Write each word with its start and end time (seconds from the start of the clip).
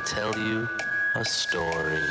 tell 0.00 0.36
you 0.36 0.68
a 1.14 1.24
story. 1.24 2.02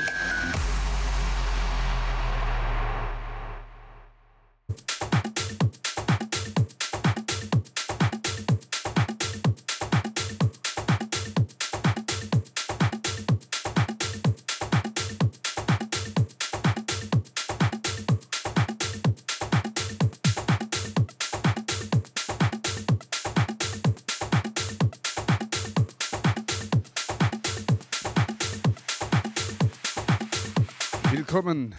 Willkommen. 31.32 31.76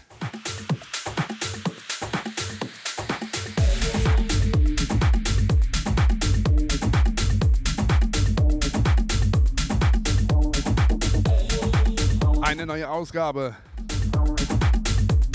Eine 12.42 12.64
neue 12.64 12.88
Ausgabe 12.88 13.56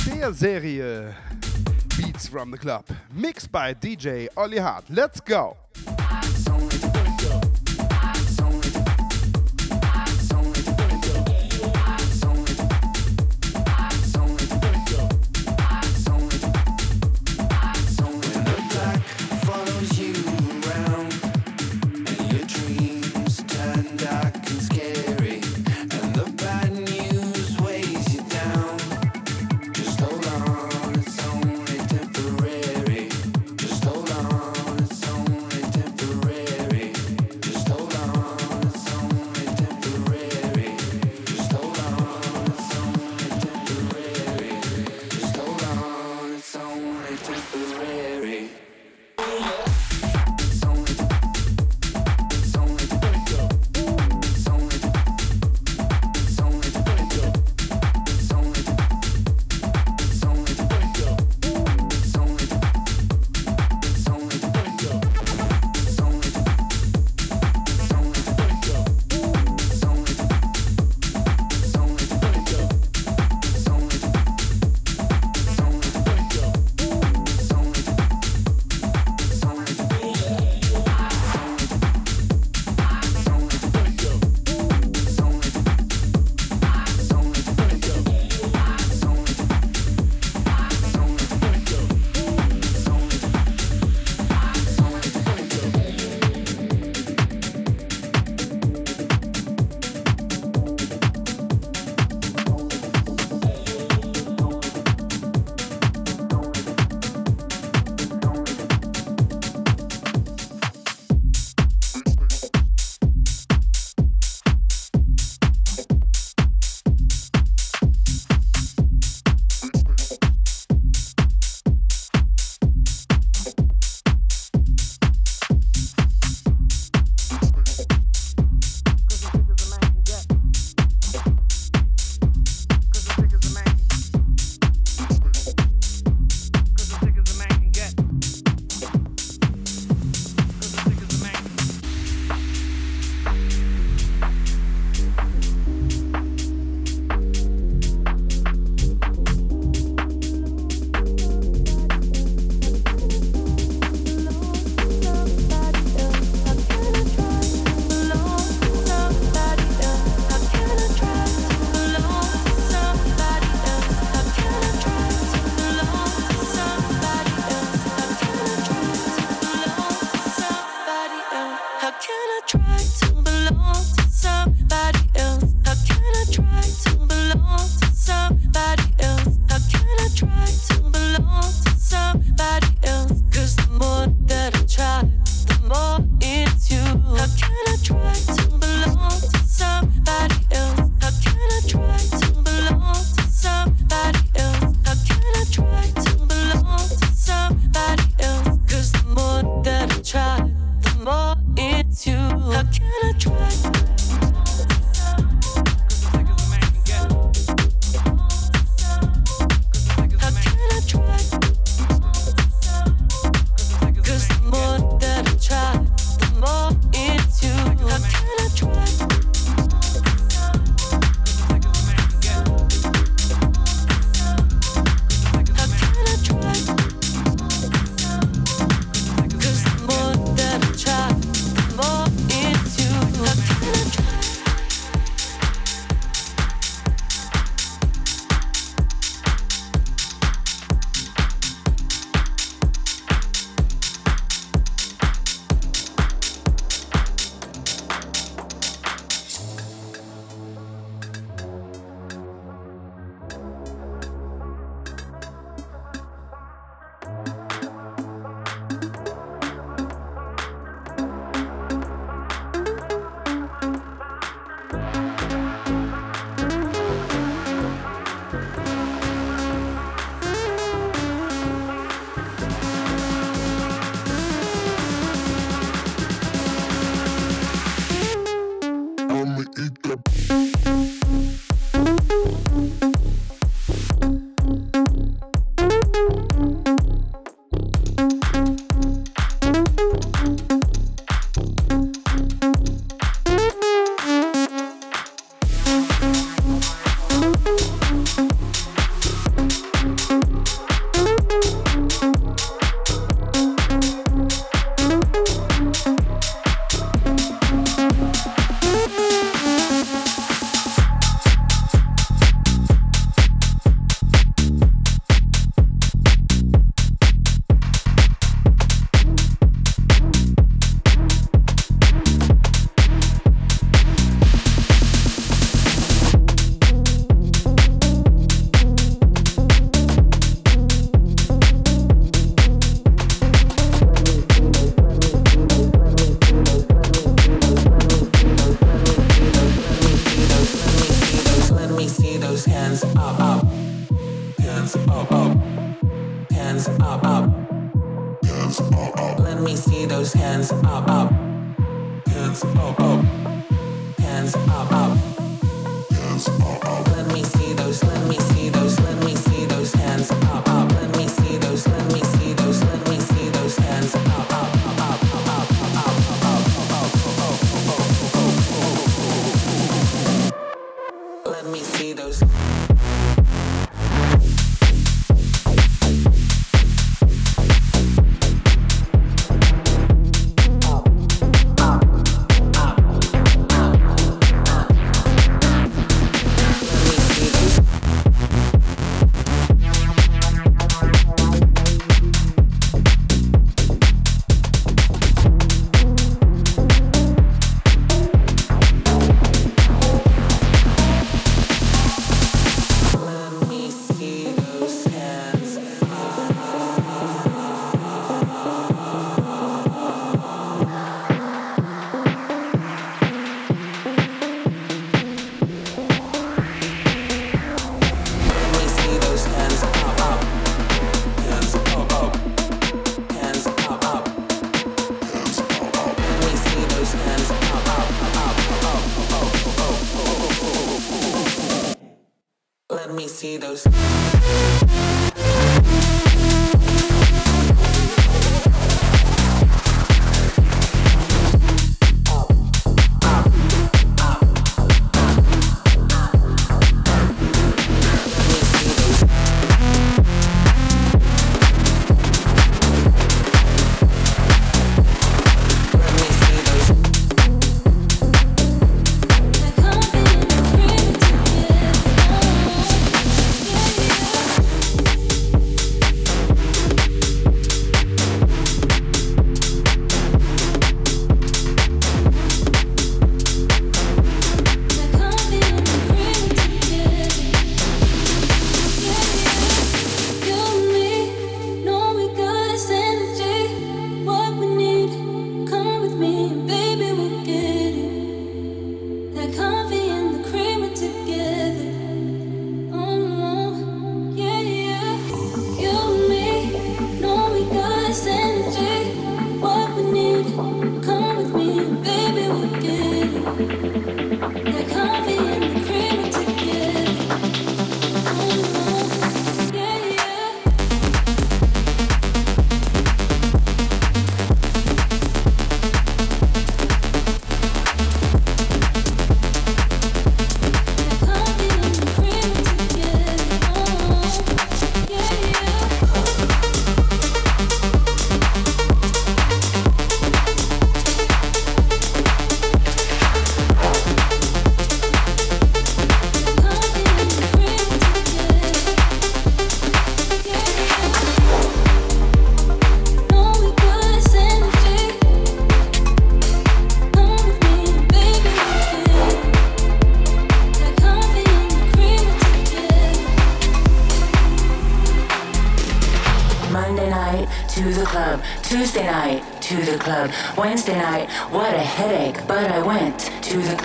der 0.05 0.33
Serie 0.33 1.13
Beats 1.97 2.29
from 2.29 2.53
the 2.53 2.57
Club. 2.57 2.85
Mixed 3.13 3.51
by 3.51 3.73
DJ 3.73 4.27
Olli 4.37 4.59
Hart. 4.59 4.85
Let's 4.87 5.19
go! 5.23 5.64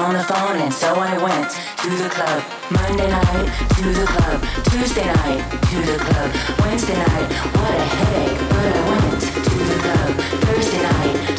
on 0.00 0.14
the 0.14 0.24
phone 0.24 0.56
and 0.56 0.72
so 0.72 0.94
I 0.94 1.12
went 1.22 1.50
to 1.82 1.90
the 1.90 2.08
club. 2.08 2.42
Monday 2.70 3.08
night 3.10 3.48
to 3.76 3.84
the 3.92 4.06
club, 4.06 4.40
Tuesday 4.70 5.04
night 5.04 5.40
to 5.68 5.76
the 5.84 5.98
club, 5.98 6.30
Wednesday 6.60 6.96
night, 6.96 7.28
what 7.54 7.74
a 7.74 7.86
headache, 7.96 8.40
but 8.48 8.72
I 8.76 8.82
went 8.88 9.20
to 9.20 9.56
the 9.70 9.78
club. 9.84 10.10
Thursday 10.44 10.82
night 10.82 11.29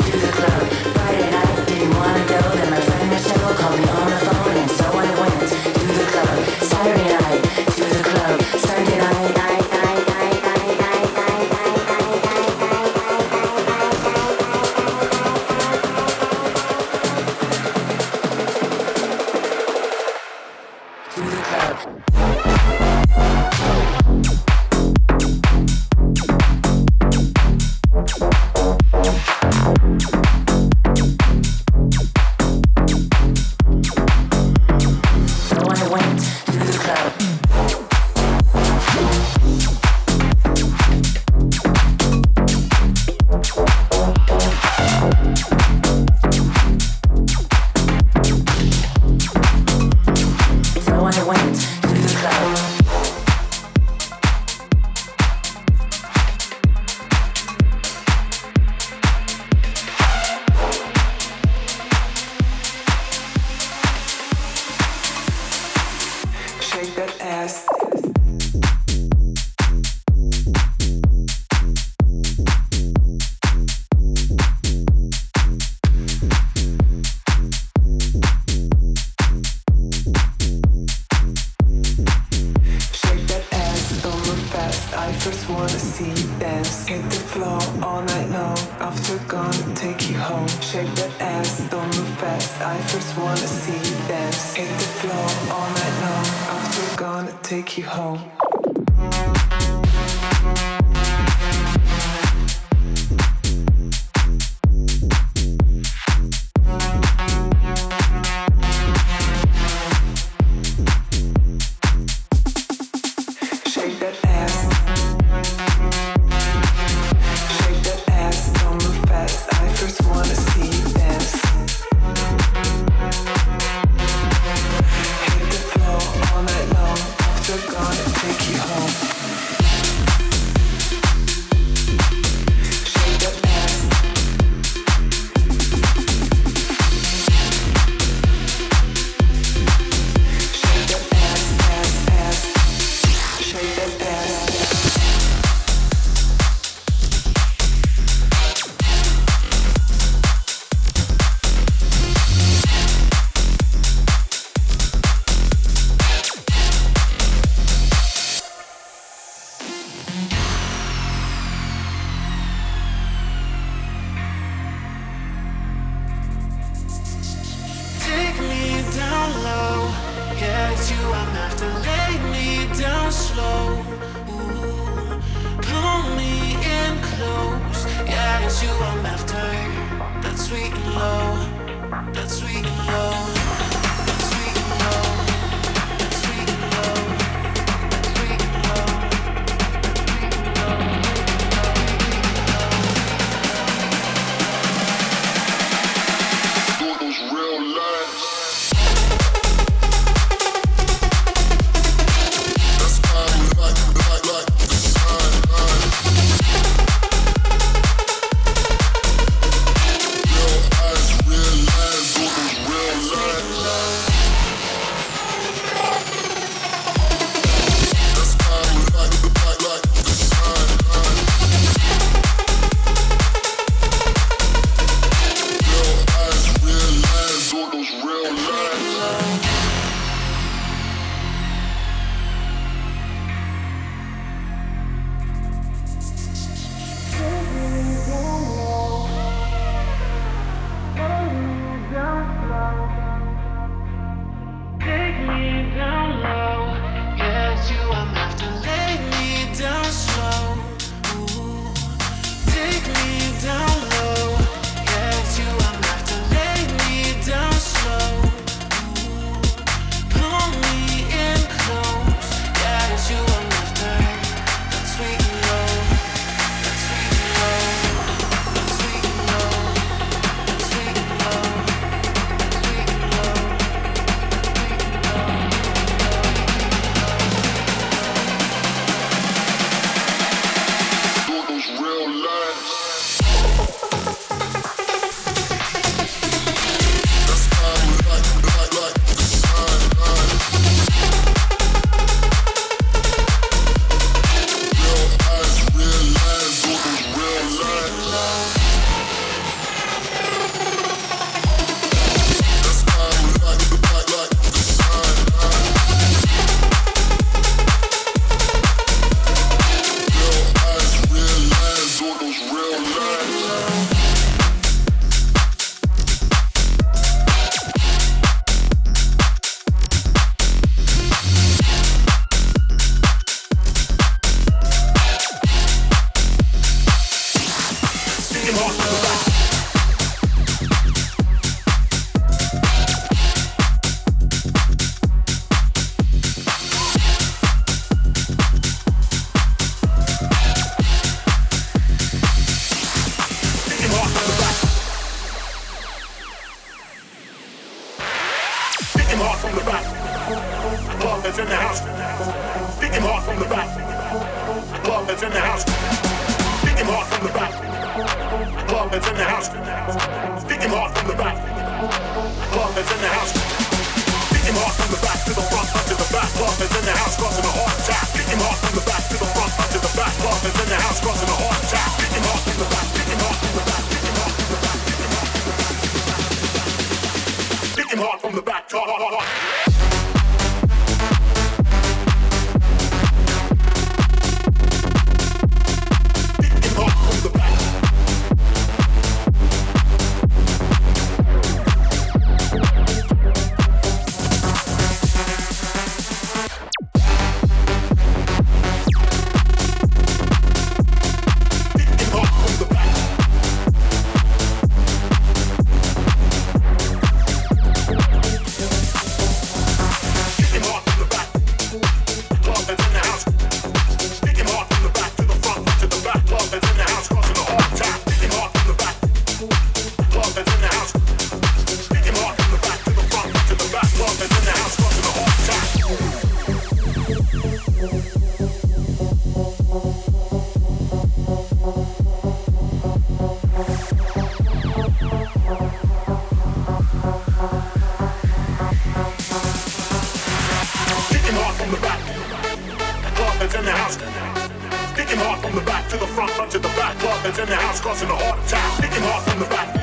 house. 444.00 444.96
Kicking 444.96 445.18
hard 445.18 445.40
from 445.42 445.56
the 445.56 445.62
back 445.62 445.90
to 445.90 445.98
the 445.98 446.08
front, 446.08 446.32
punch 446.32 446.51
to 446.51 446.60
the 446.60 446.70
back. 446.80 446.98
Club 447.00 447.24
that's 447.24 447.40
in 447.40 447.48
the 447.48 447.56
house, 447.56 447.82
causing 447.82 448.10
a 448.10 448.16
heart 448.16 448.40
attack. 448.46 448.82
Kicking 448.82 449.04
hard 449.04 449.24
from 449.24 449.40
the 449.40 449.50
back. 449.50 449.74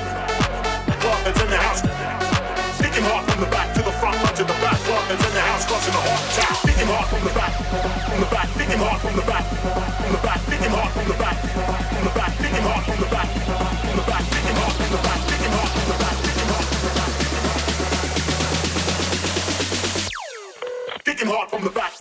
Club 1.01 1.19
that's 1.25 1.41
in 1.43 1.51
the 1.51 1.57
house. 1.57 1.83
Kicking 2.81 3.05
hard 3.05 3.25
from 3.29 3.41
the 3.41 3.51
back 3.51 3.75
to 3.75 3.83
the 3.83 3.93
front, 3.99 4.17
punch 4.23 4.37
to 4.39 4.45
the 4.45 4.55
back. 4.63 4.79
Club 4.87 5.03
that's 5.09 5.25
in 5.27 5.33
the 5.35 5.41
house, 5.41 5.65
causing 5.67 5.95
a 5.95 6.01
heart 6.01 6.23
attack. 6.33 6.57
Kicking 6.65 6.89
hard 6.89 7.07
from 7.11 7.23
the 7.27 7.33
back. 7.35 7.53
From 8.09 8.21
the 8.21 8.31
back, 8.31 8.49
kicking 8.57 8.81
hard 8.81 9.01
from 9.03 9.15
the 9.17 9.25
back. 9.27 9.45
From 9.45 10.13
the 10.13 10.21
back, 10.23 10.41
kicking 10.47 10.73
hard 10.73 10.93
from 10.95 11.07
the 11.09 11.17
back. 11.19 11.37
From 11.39 12.05
the 12.07 12.13
back, 12.15 12.33
kicking 12.39 12.65
hard 12.65 12.85
from 12.87 12.99
the 13.03 13.09
back. 13.13 13.29
From 13.29 13.97
the 13.99 14.05
back, 14.09 14.25
kicking 14.31 14.57
hard 14.57 14.75
from 14.79 14.89
the 14.89 15.01
back. 15.03 15.21
Kicking 15.29 15.53
hard 15.53 15.71
from 15.73 15.89
the 15.89 15.97
back. 15.99 16.17
Kicking 21.05 21.29
hard 21.29 21.51
from 21.51 21.65
the 21.65 21.71
back. 21.71 21.98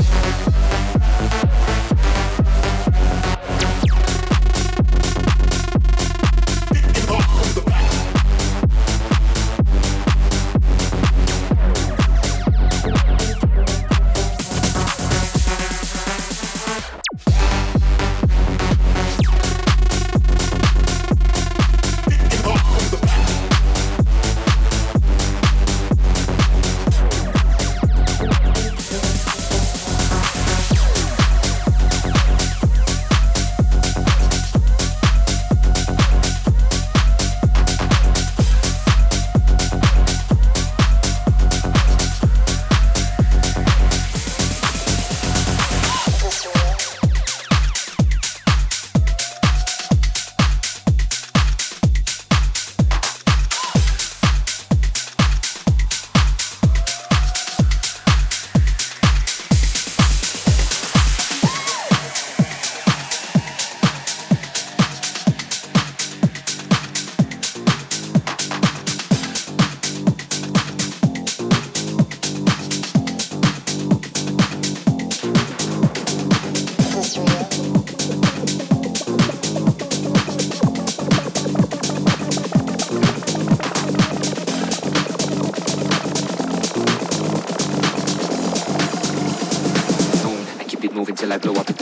like 91.28 91.46
I 91.46 91.48
blow 91.48 91.60
up 91.60 91.77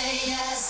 say 0.00 0.20
yes. 0.28 0.69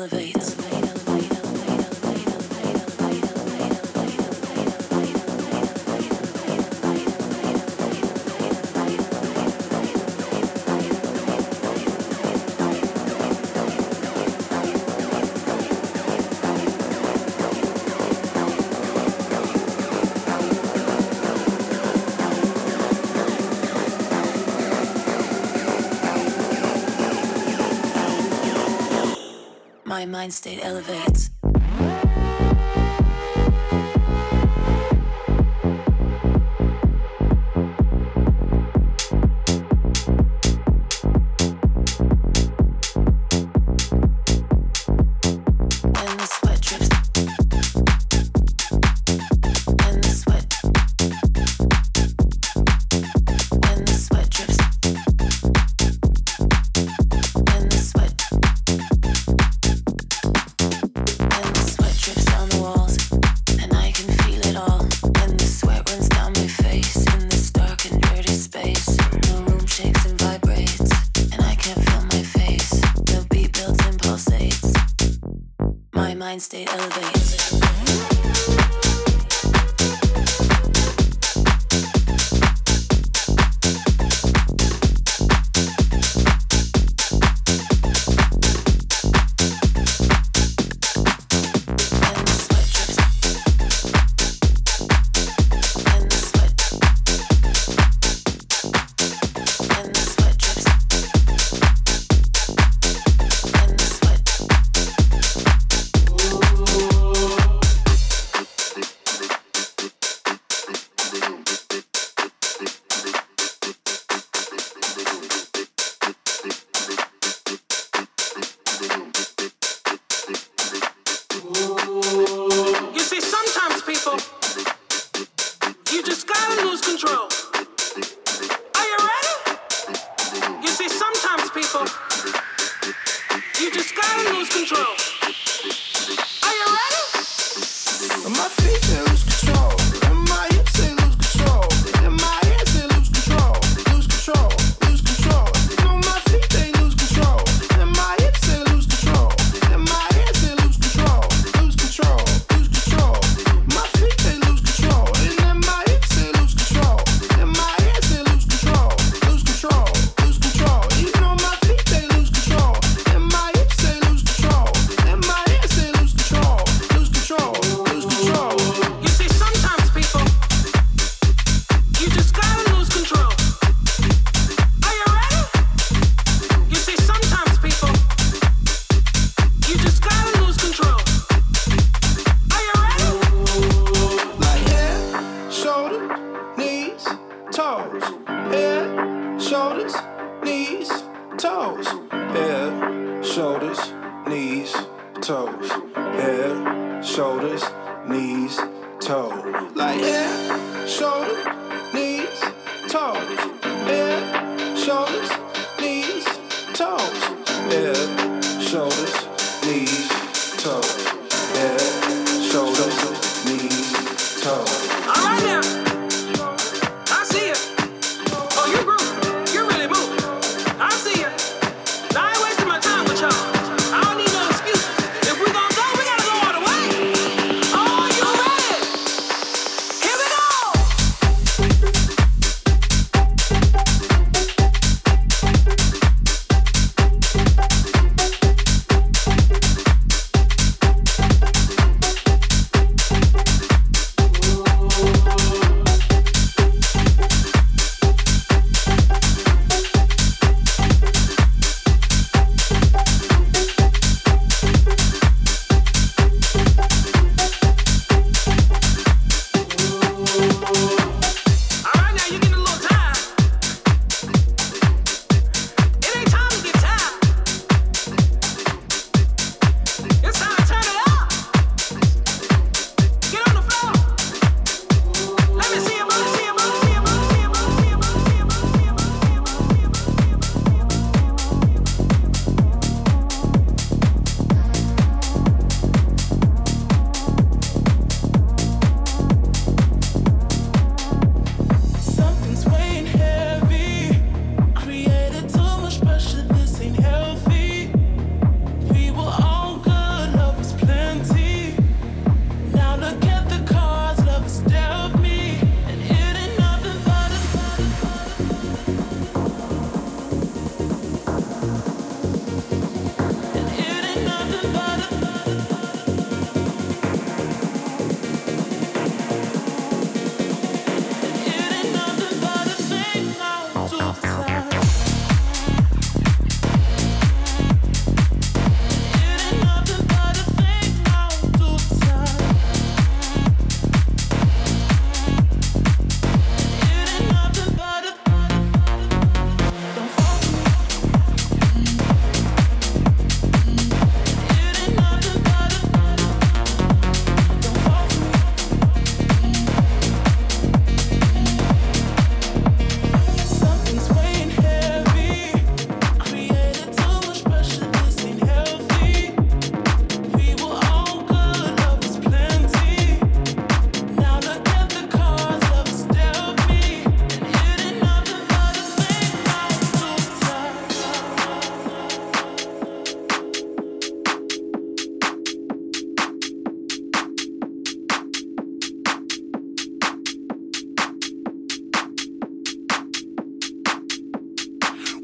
My 0.00 0.23
mind 30.24 30.32
state 30.32 30.64
elevates. 30.64 31.33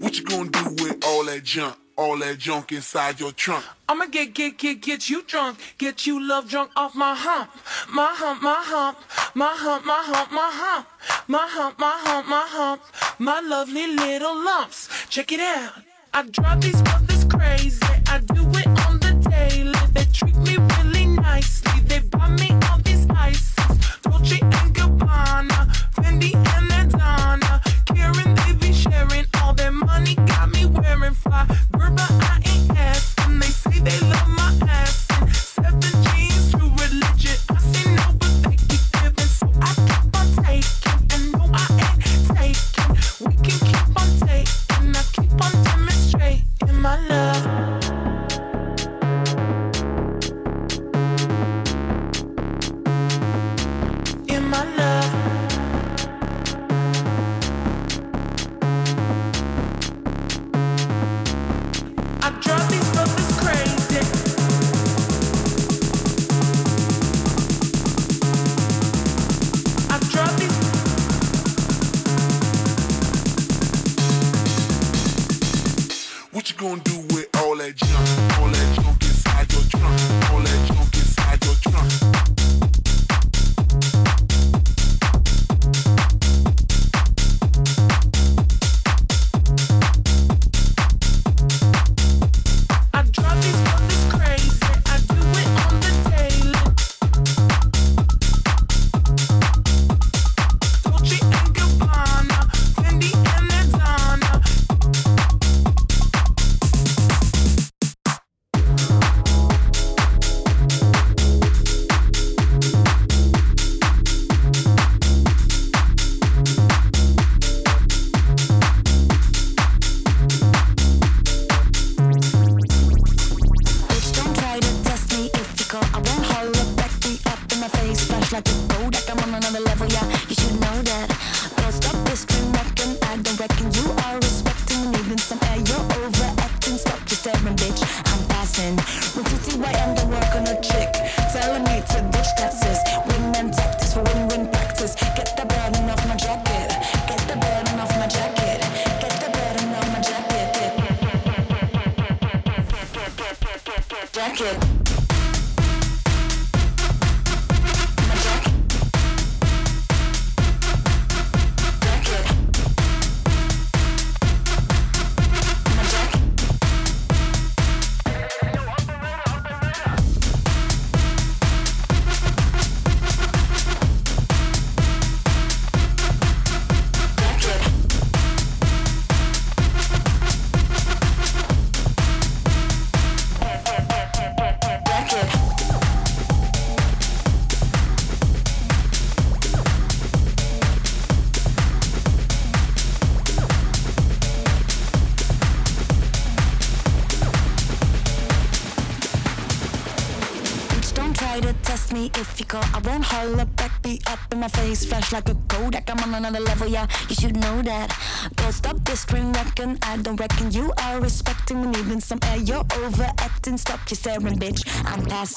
What 0.01 0.19
you 0.19 0.25
gonna 0.25 0.49
do 0.49 0.65
with 0.83 1.05
all 1.05 1.27
that 1.27 1.45
junk? 1.45 1.77
All 1.95 2.17
that 2.21 2.39
junk 2.39 2.73
inside 2.73 3.21
your 3.21 3.33
trunk. 3.33 3.63
I'ma 3.87 4.07
get, 4.07 4.33
get, 4.33 4.57
get, 4.57 4.81
get 4.81 5.11
you 5.11 5.23
drunk. 5.23 5.59
Get 5.77 6.07
you 6.07 6.27
love 6.27 6.49
drunk 6.49 6.71
off 6.75 6.95
my 6.95 7.15
hump. 7.15 7.51
My 7.93 8.09
hump, 8.15 8.43
my 8.43 8.63
hump. 8.65 8.97
My 9.35 9.53
hump, 9.55 9.85
my 9.85 10.03
hump, 10.03 10.33
my 10.33 10.51
hump. 10.51 10.87
My 11.29 11.47
hump, 11.47 11.79
my 11.79 12.01
hump, 12.03 12.27
my 12.29 12.47
hump. 12.49 12.83
My 13.19 13.41
lovely 13.41 13.89
little 13.89 14.43
lumps. 14.43 14.89
Check 15.11 15.33
it 15.33 15.41
out. 15.41 15.75
I 16.15 16.23
drive 16.23 16.63
these 16.63 16.83
mothers 16.83 17.25
crazy. 17.27 18.00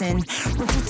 lesson. 0.02 0.83